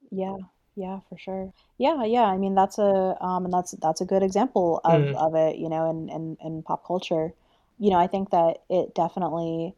Yeah, 0.09 0.37
yeah, 0.75 0.99
for 1.09 1.17
sure. 1.17 1.53
Yeah, 1.77 2.05
yeah. 2.05 2.23
I 2.23 2.37
mean, 2.37 2.55
that's 2.55 2.77
a 2.77 3.15
um, 3.21 3.45
and 3.45 3.53
that's 3.53 3.71
that's 3.81 4.01
a 4.01 4.05
good 4.05 4.23
example 4.23 4.81
of, 4.83 5.01
mm. 5.01 5.15
of 5.15 5.35
it. 5.35 5.57
You 5.57 5.69
know, 5.69 5.89
in, 5.89 6.09
in 6.09 6.37
in 6.43 6.63
pop 6.63 6.85
culture. 6.85 7.33
You 7.77 7.91
know, 7.91 7.97
I 7.97 8.07
think 8.07 8.31
that 8.31 8.63
it 8.69 8.95
definitely. 8.95 9.75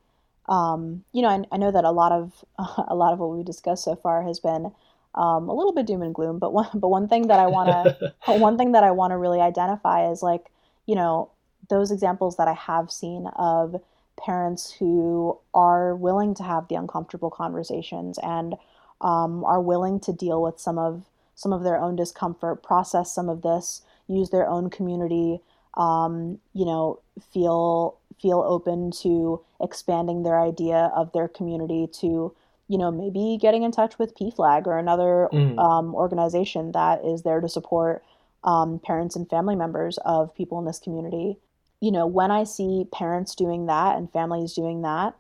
Um, 0.52 1.06
you 1.14 1.24
know, 1.24 1.30
I, 1.30 1.44
I 1.54 1.58
know 1.58 1.72
that 1.72 1.86
a 1.86 1.92
lot 1.92 2.14
of 2.14 2.46
a 2.90 2.96
lot 2.96 3.14
of 3.14 3.20
what 3.20 3.32
we've 3.32 3.46
discussed 3.46 3.86
so 3.86 3.96
far 3.96 4.24
has 4.24 4.40
been 4.40 4.72
um, 5.16 5.50
a 5.50 5.56
little 5.56 5.74
bit 5.74 5.88
doom 5.88 6.04
and 6.04 6.16
gloom. 6.16 6.40
But 6.40 6.54
one 6.54 6.70
but 6.76 6.90
one 6.90 7.08
thing 7.10 7.28
that 7.30 7.40
I 7.40 7.48
want 7.48 7.70
to 8.26 8.34
one 8.34 8.58
thing 8.58 8.74
that 8.74 8.84
I 8.84 8.92
want 8.92 9.12
to 9.12 9.18
really 9.18 9.42
identify 9.42 10.12
is 10.12 10.24
like 10.24 10.52
you 10.88 10.96
know, 10.96 11.32
those 11.70 11.92
examples 11.92 12.38
that 12.38 12.50
I 12.50 12.54
have 12.54 12.92
seen 12.92 13.28
of 13.38 13.82
parents 14.24 14.74
who 14.74 15.40
are 15.54 15.96
willing 15.96 16.36
to 16.36 16.44
have 16.44 16.68
the 16.68 16.76
uncomfortable 16.76 17.32
conversations 17.32 18.20
and 18.22 18.56
um, 19.02 19.44
are 19.46 19.62
willing 19.62 20.00
to 20.02 20.14
deal 20.14 20.42
with 20.42 20.60
some 20.60 20.78
of 20.78 21.06
some 21.36 21.54
of 21.54 21.64
their 21.64 21.80
own 21.80 21.96
discomfort, 21.96 22.62
process 22.62 23.14
some 23.16 23.30
of 23.30 23.42
this, 23.42 23.84
use 24.08 24.30
their 24.32 24.48
own 24.48 24.70
community, 24.70 25.42
um, 25.76 26.40
you 26.54 26.66
know, 26.66 27.00
feel 27.34 27.98
feel 28.22 28.44
open 28.46 28.92
to 29.04 29.42
expanding 29.62 30.24
their 30.24 30.40
idea 30.40 30.92
of 30.96 31.12
their 31.14 31.28
community 31.28 31.88
to, 32.00 32.34
you 32.68 32.78
know, 32.78 32.92
maybe 32.92 33.38
getting 33.40 33.64
in 33.64 33.72
touch 33.72 34.00
with 34.00 34.16
PFLAG 34.16 34.68
or 34.68 34.78
another 34.78 35.30
mm. 35.32 35.58
um, 35.60 35.94
organization 35.94 36.72
that 36.72 37.04
is 37.06 37.24
there 37.24 37.42
to 37.42 37.50
support 37.50 38.04
um, 38.44 38.80
parents 38.80 39.16
and 39.16 39.30
family 39.30 39.56
members 39.56 39.98
of 40.06 40.36
people 40.36 40.60
in 40.60 40.66
this 40.66 40.80
community. 40.80 41.38
You 41.80 41.92
know, 41.92 42.06
when 42.08 42.32
I 42.32 42.44
see 42.44 42.86
parents 42.92 43.36
doing 43.36 43.68
that 43.68 43.98
and 43.98 44.12
families 44.12 44.54
doing 44.54 44.82
that, 44.82 45.16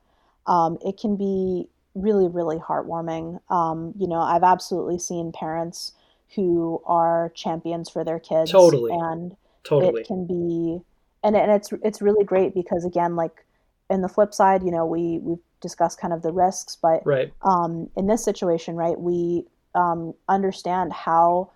um, 0.47 0.77
it 0.85 0.97
can 0.97 1.15
be 1.17 1.67
really, 1.95 2.27
really 2.27 2.57
heartwarming. 2.57 3.39
Um, 3.49 3.93
you 3.97 4.07
know, 4.07 4.19
I've 4.19 4.43
absolutely 4.43 4.99
seen 4.99 5.31
parents 5.31 5.93
who 6.35 6.81
are 6.85 7.31
champions 7.35 7.89
for 7.89 8.03
their 8.03 8.19
kids. 8.19 8.51
Totally. 8.51 8.91
And 8.91 9.35
totally. 9.63 10.01
it 10.01 10.07
can 10.07 10.25
be, 10.25 10.81
and, 11.23 11.35
and 11.35 11.51
it's, 11.51 11.71
it's 11.83 12.01
really 12.01 12.25
great 12.25 12.53
because 12.53 12.85
again, 12.85 13.15
like 13.15 13.45
in 13.89 14.01
the 14.01 14.09
flip 14.09 14.33
side, 14.33 14.63
you 14.63 14.71
know, 14.71 14.85
we, 14.85 15.19
we've 15.19 15.39
discussed 15.61 15.99
kind 15.99 16.13
of 16.13 16.21
the 16.21 16.31
risks, 16.31 16.77
but 16.81 17.05
right. 17.05 17.31
um, 17.43 17.89
in 17.95 18.07
this 18.07 18.23
situation, 18.23 18.75
right, 18.75 18.99
we 18.99 19.45
um, 19.75 20.13
understand 20.27 20.93
how 20.93 21.51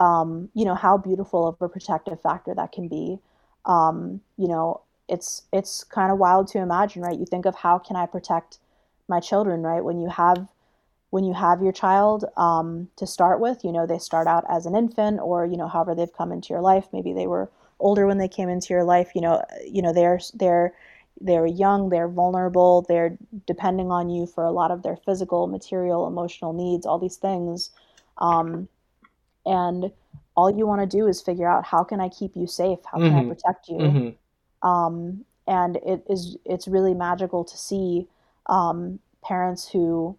um, 0.00 0.48
you 0.54 0.64
know 0.64 0.74
how 0.74 0.96
beautiful 0.96 1.46
of 1.46 1.60
a 1.60 1.68
protective 1.68 2.20
factor 2.20 2.54
that 2.54 2.72
can 2.72 2.88
be. 2.88 3.18
Um, 3.66 4.22
you 4.38 4.48
know 4.48 4.80
it's 5.08 5.42
it's 5.52 5.84
kind 5.84 6.10
of 6.10 6.18
wild 6.18 6.48
to 6.48 6.58
imagine 6.58 7.02
right? 7.02 7.18
You 7.18 7.26
think 7.26 7.44
of 7.44 7.56
how 7.56 7.78
can 7.78 7.96
i 7.96 8.06
protect 8.06 8.58
my 9.08 9.20
children 9.20 9.62
right? 9.62 9.84
When 9.84 10.00
you 10.00 10.08
have 10.08 10.48
when 11.10 11.24
you 11.24 11.34
have 11.34 11.60
your 11.60 11.72
child 11.72 12.24
um, 12.36 12.88
to 12.96 13.06
start 13.06 13.40
with 13.40 13.64
you 13.64 13.72
know 13.72 13.86
they 13.86 13.98
start 13.98 14.26
out 14.26 14.44
as 14.48 14.66
an 14.66 14.74
infant 14.74 15.20
or 15.20 15.44
you 15.44 15.56
know 15.56 15.68
however 15.68 15.94
they've 15.94 16.12
come 16.12 16.32
into 16.32 16.50
your 16.50 16.62
life 16.62 16.86
maybe 16.92 17.12
they 17.12 17.26
were 17.26 17.50
older 17.80 18.06
when 18.06 18.18
they 18.18 18.28
came 18.28 18.48
into 18.48 18.72
your 18.72 18.84
life 18.84 19.10
you 19.14 19.20
know 19.20 19.44
you 19.66 19.82
know 19.82 19.92
they're 19.92 20.20
they're 20.34 20.72
they're 21.20 21.46
young 21.46 21.88
they're 21.90 22.08
vulnerable 22.08 22.84
they're 22.88 23.16
depending 23.46 23.90
on 23.90 24.08
you 24.08 24.26
for 24.26 24.44
a 24.44 24.52
lot 24.52 24.70
of 24.70 24.82
their 24.82 24.96
physical 24.96 25.46
material 25.46 26.06
emotional 26.06 26.52
needs 26.52 26.86
all 26.86 26.98
these 26.98 27.16
things 27.16 27.70
um, 28.18 28.68
and 29.44 29.90
all 30.36 30.50
you 30.50 30.66
want 30.66 30.80
to 30.80 30.96
do 30.96 31.06
is 31.06 31.20
figure 31.20 31.48
out 31.48 31.64
how 31.64 31.84
can 31.84 32.00
I 32.00 32.08
keep 32.08 32.36
you 32.36 32.46
safe? 32.46 32.78
How 32.90 32.98
can 32.98 33.08
mm-hmm. 33.08 33.30
I 33.30 33.34
protect 33.34 33.68
you? 33.68 33.76
Mm-hmm. 33.76 34.68
Um, 34.68 35.24
and 35.46 35.76
it 35.76 36.04
is 36.08 36.36
it's 36.44 36.68
really 36.68 36.94
magical 36.94 37.44
to 37.44 37.56
see 37.56 38.06
um, 38.46 39.00
parents 39.22 39.68
who 39.68 40.16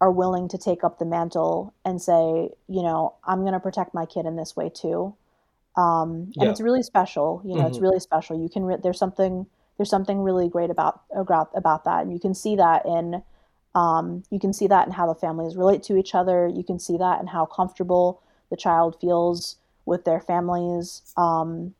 are 0.00 0.10
willing 0.10 0.48
to 0.48 0.58
take 0.58 0.84
up 0.84 0.98
the 0.98 1.04
mantle 1.04 1.72
and 1.84 2.02
say, 2.02 2.50
you 2.68 2.82
know, 2.82 3.14
I'm 3.24 3.40
going 3.40 3.52
to 3.52 3.60
protect 3.60 3.94
my 3.94 4.06
kid 4.06 4.26
in 4.26 4.36
this 4.36 4.56
way 4.56 4.68
too. 4.68 5.14
Um, 5.76 6.32
and 6.36 6.44
yeah. 6.44 6.50
it's 6.50 6.60
really 6.60 6.82
special. 6.82 7.42
You 7.44 7.54
know, 7.54 7.60
mm-hmm. 7.60 7.68
it's 7.68 7.78
really 7.78 8.00
special. 8.00 8.40
You 8.40 8.48
can 8.48 8.64
re- 8.64 8.78
there's 8.82 8.98
something 8.98 9.46
there's 9.76 9.90
something 9.90 10.20
really 10.20 10.48
great 10.48 10.70
about 10.70 11.02
about 11.14 11.50
about 11.54 11.84
that, 11.84 12.02
and 12.02 12.12
you 12.12 12.20
can 12.20 12.34
see 12.34 12.56
that 12.56 12.86
in 12.86 13.22
um, 13.74 14.22
you 14.30 14.38
can 14.38 14.52
see 14.52 14.66
that 14.68 14.86
in 14.86 14.92
how 14.92 15.06
the 15.06 15.18
families 15.18 15.56
relate 15.56 15.82
to 15.84 15.96
each 15.96 16.14
other. 16.14 16.46
You 16.46 16.62
can 16.62 16.78
see 16.78 16.96
that 16.98 17.20
in 17.20 17.26
how 17.26 17.46
comfortable 17.46 18.22
the 18.50 18.56
child 18.56 18.96
feels 19.00 19.56
with 19.86 20.04
their 20.04 20.20
families 20.20 21.02
um, 21.16 21.74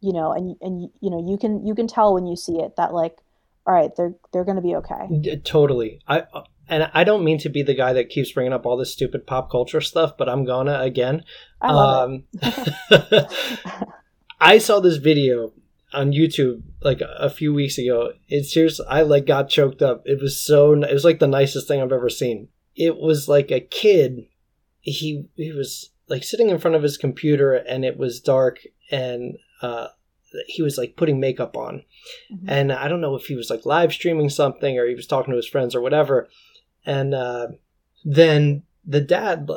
you 0.00 0.12
know 0.12 0.32
and 0.32 0.56
and 0.60 0.90
you 1.00 1.10
know 1.10 1.24
you 1.26 1.36
can 1.36 1.66
you 1.66 1.74
can 1.74 1.86
tell 1.86 2.14
when 2.14 2.26
you 2.26 2.36
see 2.36 2.58
it 2.58 2.76
that 2.76 2.92
like 2.92 3.18
all 3.66 3.74
right 3.74 3.96
they're 3.96 4.14
they're 4.32 4.44
going 4.44 4.56
to 4.56 4.62
be 4.62 4.74
okay 4.74 5.36
totally 5.44 6.00
i 6.06 6.22
and 6.68 6.90
i 6.94 7.04
don't 7.04 7.24
mean 7.24 7.38
to 7.38 7.48
be 7.48 7.62
the 7.62 7.74
guy 7.74 7.92
that 7.92 8.08
keeps 8.08 8.32
bringing 8.32 8.52
up 8.52 8.66
all 8.66 8.76
this 8.76 8.92
stupid 8.92 9.26
pop 9.26 9.50
culture 9.50 9.80
stuff 9.80 10.16
but 10.16 10.28
i'm 10.28 10.44
gonna 10.44 10.80
again. 10.80 11.24
I 11.60 11.72
love 11.72 12.10
um, 12.10 12.24
it. 12.42 13.32
i 14.40 14.58
saw 14.58 14.80
this 14.80 14.96
video 14.96 15.52
on 15.92 16.12
youtube 16.12 16.62
like 16.82 17.00
a 17.00 17.30
few 17.30 17.54
weeks 17.54 17.78
ago. 17.78 18.12
It's 18.28 18.52
seriously 18.52 18.86
i 18.88 19.02
like 19.02 19.26
got 19.26 19.48
choked 19.48 19.82
up. 19.82 20.02
It 20.04 20.20
was 20.20 20.40
so 20.40 20.72
it 20.74 20.92
was 20.92 21.04
like 21.04 21.18
the 21.18 21.26
nicest 21.26 21.66
thing 21.68 21.80
i've 21.80 21.92
ever 21.92 22.10
seen. 22.10 22.48
It 22.74 22.96
was 22.96 23.28
like 23.28 23.50
a 23.50 23.60
kid 23.60 24.26
he 24.80 25.26
he 25.36 25.52
was 25.52 25.90
like 26.08 26.22
sitting 26.22 26.50
in 26.50 26.58
front 26.58 26.76
of 26.76 26.82
his 26.82 26.96
computer 26.96 27.54
and 27.54 27.84
it 27.84 27.96
was 27.96 28.20
dark 28.20 28.60
and 28.90 29.36
uh, 29.62 29.88
he 30.46 30.62
was 30.62 30.78
like 30.78 30.96
putting 30.96 31.18
makeup 31.18 31.56
on. 31.56 31.82
Mm-hmm. 32.32 32.48
and 32.48 32.72
i 32.72 32.86
don't 32.86 33.00
know 33.00 33.16
if 33.16 33.26
he 33.26 33.34
was 33.34 33.50
like 33.50 33.66
live 33.66 33.92
streaming 33.92 34.30
something 34.30 34.78
or 34.78 34.86
he 34.86 34.94
was 34.94 35.08
talking 35.08 35.32
to 35.32 35.36
his 35.36 35.48
friends 35.48 35.74
or 35.74 35.80
whatever 35.80 36.28
and 36.86 37.12
uh, 37.14 37.48
then 38.04 38.62
the 38.86 39.00
dad, 39.00 39.50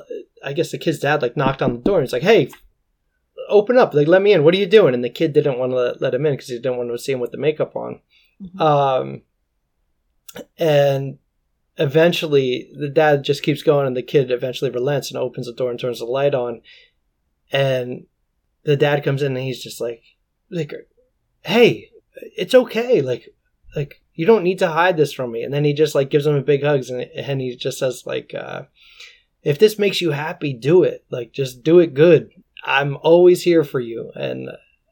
I 0.43 0.53
guess 0.53 0.71
the 0.71 0.77
kid's 0.79 0.99
dad, 0.99 1.21
like 1.21 1.37
knocked 1.37 1.61
on 1.61 1.73
the 1.73 1.81
door 1.81 1.99
and 1.99 2.07
he's 2.07 2.13
like, 2.13 2.23
"Hey, 2.23 2.49
open 3.47 3.77
up, 3.77 3.93
like 3.93 4.07
let 4.07 4.21
me 4.21 4.33
in. 4.33 4.43
What 4.43 4.55
are 4.55 4.57
you 4.57 4.65
doing?" 4.65 4.93
And 4.93 5.03
the 5.03 5.09
kid 5.09 5.33
didn't 5.33 5.59
want 5.59 5.71
to 5.71 5.75
let, 5.75 6.01
let 6.01 6.13
him 6.15 6.25
in 6.25 6.33
because 6.33 6.47
he 6.49 6.55
didn't 6.55 6.77
want 6.77 6.89
to 6.89 6.97
see 6.97 7.11
him 7.11 7.19
with 7.19 7.31
the 7.31 7.37
makeup 7.37 7.75
on. 7.75 8.01
Mm-hmm. 8.41 8.61
Um, 8.61 9.21
and 10.57 11.19
eventually, 11.77 12.71
the 12.77 12.89
dad 12.89 13.23
just 13.23 13.43
keeps 13.43 13.61
going, 13.61 13.85
and 13.85 13.95
the 13.95 14.03
kid 14.03 14.31
eventually 14.31 14.71
relents 14.71 15.11
and 15.11 15.17
opens 15.17 15.45
the 15.45 15.53
door 15.53 15.69
and 15.69 15.79
turns 15.79 15.99
the 15.99 16.05
light 16.05 16.33
on. 16.33 16.61
And 17.51 18.07
the 18.63 18.75
dad 18.75 19.03
comes 19.03 19.21
in 19.21 19.35
and 19.35 19.45
he's 19.45 19.63
just 19.63 19.79
like, 19.79 20.01
like, 20.49 20.73
"Hey, 21.41 21.91
it's 22.37 22.55
okay. 22.55 23.01
Like, 23.01 23.29
like 23.75 24.01
you 24.19 24.25
don't 24.25 24.43
need 24.43 24.59
to 24.59 24.67
hide 24.67 24.97
this 24.97 25.13
from 25.13 25.31
me." 25.31 25.43
And 25.43 25.53
then 25.53 25.65
he 25.65 25.73
just 25.73 25.95
like 25.95 26.09
gives 26.09 26.25
him 26.25 26.35
a 26.35 26.41
big 26.41 26.63
hugs 26.63 26.89
and 26.89 27.01
and 27.01 27.41
he 27.41 27.55
just 27.55 27.79
says 27.79 28.03
like. 28.05 28.33
Uh, 28.33 28.63
if 29.43 29.57
this 29.57 29.79
makes 29.79 30.01
you 30.01 30.11
happy, 30.11 30.53
do 30.53 30.83
it. 30.83 31.05
Like, 31.09 31.31
just 31.31 31.63
do 31.63 31.79
it 31.79 31.93
good. 31.93 32.29
I'm 32.63 32.97
always 33.01 33.43
here 33.43 33.63
for 33.63 33.79
you. 33.79 34.11
And 34.15 34.49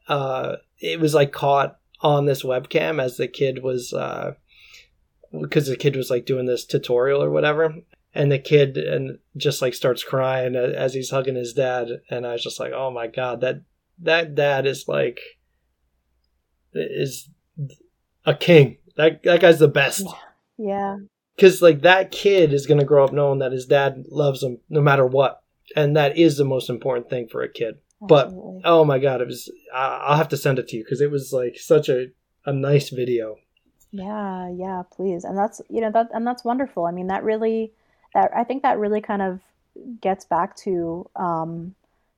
uh, 0.08 0.56
it 0.80 1.00
was 1.00 1.14
like 1.14 1.32
caught 1.32 1.78
on 2.00 2.26
this 2.26 2.42
webcam 2.42 3.02
as 3.02 3.16
the 3.16 3.28
kid 3.28 3.62
was, 3.62 3.90
because 5.32 5.68
uh, 5.68 5.70
the 5.70 5.76
kid 5.76 5.96
was 5.96 6.10
like 6.10 6.24
doing 6.24 6.46
this 6.46 6.64
tutorial 6.64 7.22
or 7.22 7.30
whatever. 7.30 7.74
And 8.14 8.32
the 8.32 8.38
kid 8.38 8.78
and 8.78 9.18
just 9.36 9.60
like 9.60 9.74
starts 9.74 10.02
crying 10.02 10.56
as 10.56 10.94
he's 10.94 11.10
hugging 11.10 11.36
his 11.36 11.52
dad, 11.52 11.88
and 12.10 12.26
I 12.26 12.32
was 12.32 12.42
just 12.42 12.58
like, 12.58 12.72
"Oh 12.72 12.90
my 12.90 13.06
god, 13.06 13.42
that 13.42 13.60
that 13.98 14.34
dad 14.34 14.66
is 14.66 14.88
like 14.88 15.20
is 16.72 17.28
a 18.24 18.34
king. 18.34 18.78
That 18.98 19.22
that 19.22 19.40
guy's 19.40 19.58
the 19.58 19.68
best." 19.68 20.06
Yeah. 20.58 20.98
Because 21.34 21.62
like 21.62 21.80
that 21.82 22.10
kid 22.10 22.52
is 22.52 22.66
going 22.66 22.80
to 22.80 22.84
grow 22.84 23.04
up 23.04 23.12
knowing 23.12 23.38
that 23.38 23.52
his 23.52 23.64
dad 23.64 24.04
loves 24.10 24.42
him 24.42 24.58
no 24.68 24.82
matter 24.82 25.06
what. 25.06 25.40
And 25.74 25.96
that 25.96 26.18
is 26.18 26.36
the 26.36 26.44
most 26.44 26.68
important 26.68 27.08
thing 27.08 27.28
for 27.28 27.42
a 27.42 27.48
kid. 27.48 27.78
Absolutely. 28.02 28.60
but 28.62 28.68
oh 28.68 28.84
my 28.84 29.00
god 29.00 29.20
it 29.20 29.26
was 29.26 29.50
i'll 29.74 30.16
have 30.16 30.28
to 30.28 30.36
send 30.36 30.60
it 30.60 30.68
to 30.68 30.76
you 30.76 30.84
because 30.84 31.00
it 31.00 31.10
was 31.10 31.32
like 31.32 31.58
such 31.58 31.88
a, 31.88 32.06
a 32.46 32.52
nice 32.52 32.90
video. 32.90 33.36
Yeah 33.90 34.50
yeah 34.50 34.82
please. 34.90 35.24
And 35.24 35.36
that's 35.38 35.60
you 35.68 35.80
know 35.80 35.90
that 35.92 36.08
and 36.12 36.26
that's 36.26 36.44
wonderful. 36.44 36.86
I 36.86 36.92
mean 36.92 37.08
that 37.08 37.24
really 37.24 37.72
that 38.14 38.30
i 38.34 38.44
think 38.44 38.62
that 38.62 38.78
really 38.78 39.00
kind 39.00 39.22
of 39.22 39.40
gets 40.00 40.24
back 40.24 40.56
to 40.56 41.08
um 41.16 41.74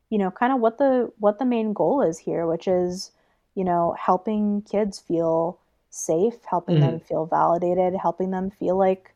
you 0.08 0.18
know 0.18 0.30
kind 0.30 0.52
of 0.52 0.60
what 0.60 0.78
the 0.78 1.12
what 1.18 1.38
the 1.38 1.44
main 1.44 1.72
goal 1.72 2.02
is 2.02 2.18
here 2.18 2.46
which 2.46 2.66
is 2.66 3.10
you 3.54 3.64
know 3.64 3.94
helping 3.98 4.62
kids 4.62 4.98
feel 4.98 5.58
safe, 5.90 6.34
helping 6.48 6.76
mm-hmm. 6.76 6.86
them 6.86 7.00
feel 7.00 7.26
validated, 7.26 7.94
helping 8.00 8.30
them 8.30 8.50
feel 8.50 8.78
like 8.78 9.14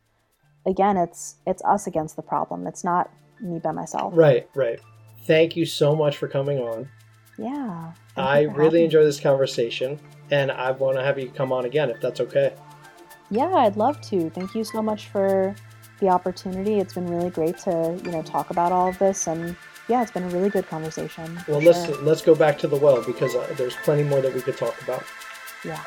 again, 0.65 0.97
it's 0.97 1.35
it's 1.45 1.63
us 1.63 1.87
against 1.87 2.15
the 2.15 2.21
problem. 2.21 2.67
It's 2.67 2.83
not 2.83 3.09
me 3.41 3.59
by 3.59 3.71
myself. 3.71 4.13
Right, 4.15 4.49
right. 4.55 4.79
Thank 5.23 5.55
you 5.55 5.65
so 5.65 5.95
much 5.95 6.17
for 6.17 6.27
coming 6.27 6.59
on. 6.59 6.89
Yeah. 7.37 7.93
I 8.15 8.43
really 8.43 8.83
enjoy 8.83 9.03
this 9.03 9.19
conversation 9.19 9.99
and 10.31 10.51
I 10.51 10.71
want 10.71 10.97
to 10.97 11.03
have 11.03 11.19
you 11.19 11.29
come 11.29 11.51
on 11.51 11.65
again 11.65 11.89
if 11.89 11.99
that's 11.99 12.19
okay. 12.21 12.53
Yeah, 13.29 13.51
I'd 13.53 13.75
love 13.75 13.99
to. 14.09 14.29
Thank 14.29 14.55
you 14.55 14.63
so 14.63 14.81
much 14.81 15.07
for 15.07 15.55
the 15.99 16.09
opportunity. 16.09 16.79
It's 16.79 16.93
been 16.93 17.07
really 17.07 17.29
great 17.29 17.57
to, 17.59 17.99
you 18.03 18.11
know, 18.11 18.21
talk 18.21 18.51
about 18.51 18.71
all 18.71 18.89
of 18.89 18.99
this 18.99 19.27
and 19.27 19.55
yeah, 19.87 20.01
it's 20.01 20.11
been 20.11 20.23
a 20.23 20.29
really 20.29 20.49
good 20.49 20.67
conversation. 20.67 21.39
Well, 21.47 21.61
let's 21.61 21.87
let's 22.01 22.21
go 22.21 22.33
back 22.33 22.57
to 22.59 22.67
the 22.67 22.75
well 22.75 23.03
because 23.03 23.35
uh, 23.35 23.53
there's 23.57 23.75
plenty 23.77 24.03
more 24.03 24.21
that 24.21 24.33
we 24.33 24.41
could 24.41 24.57
talk 24.57 24.81
about. 24.81 25.03
Yeah. 25.63 25.83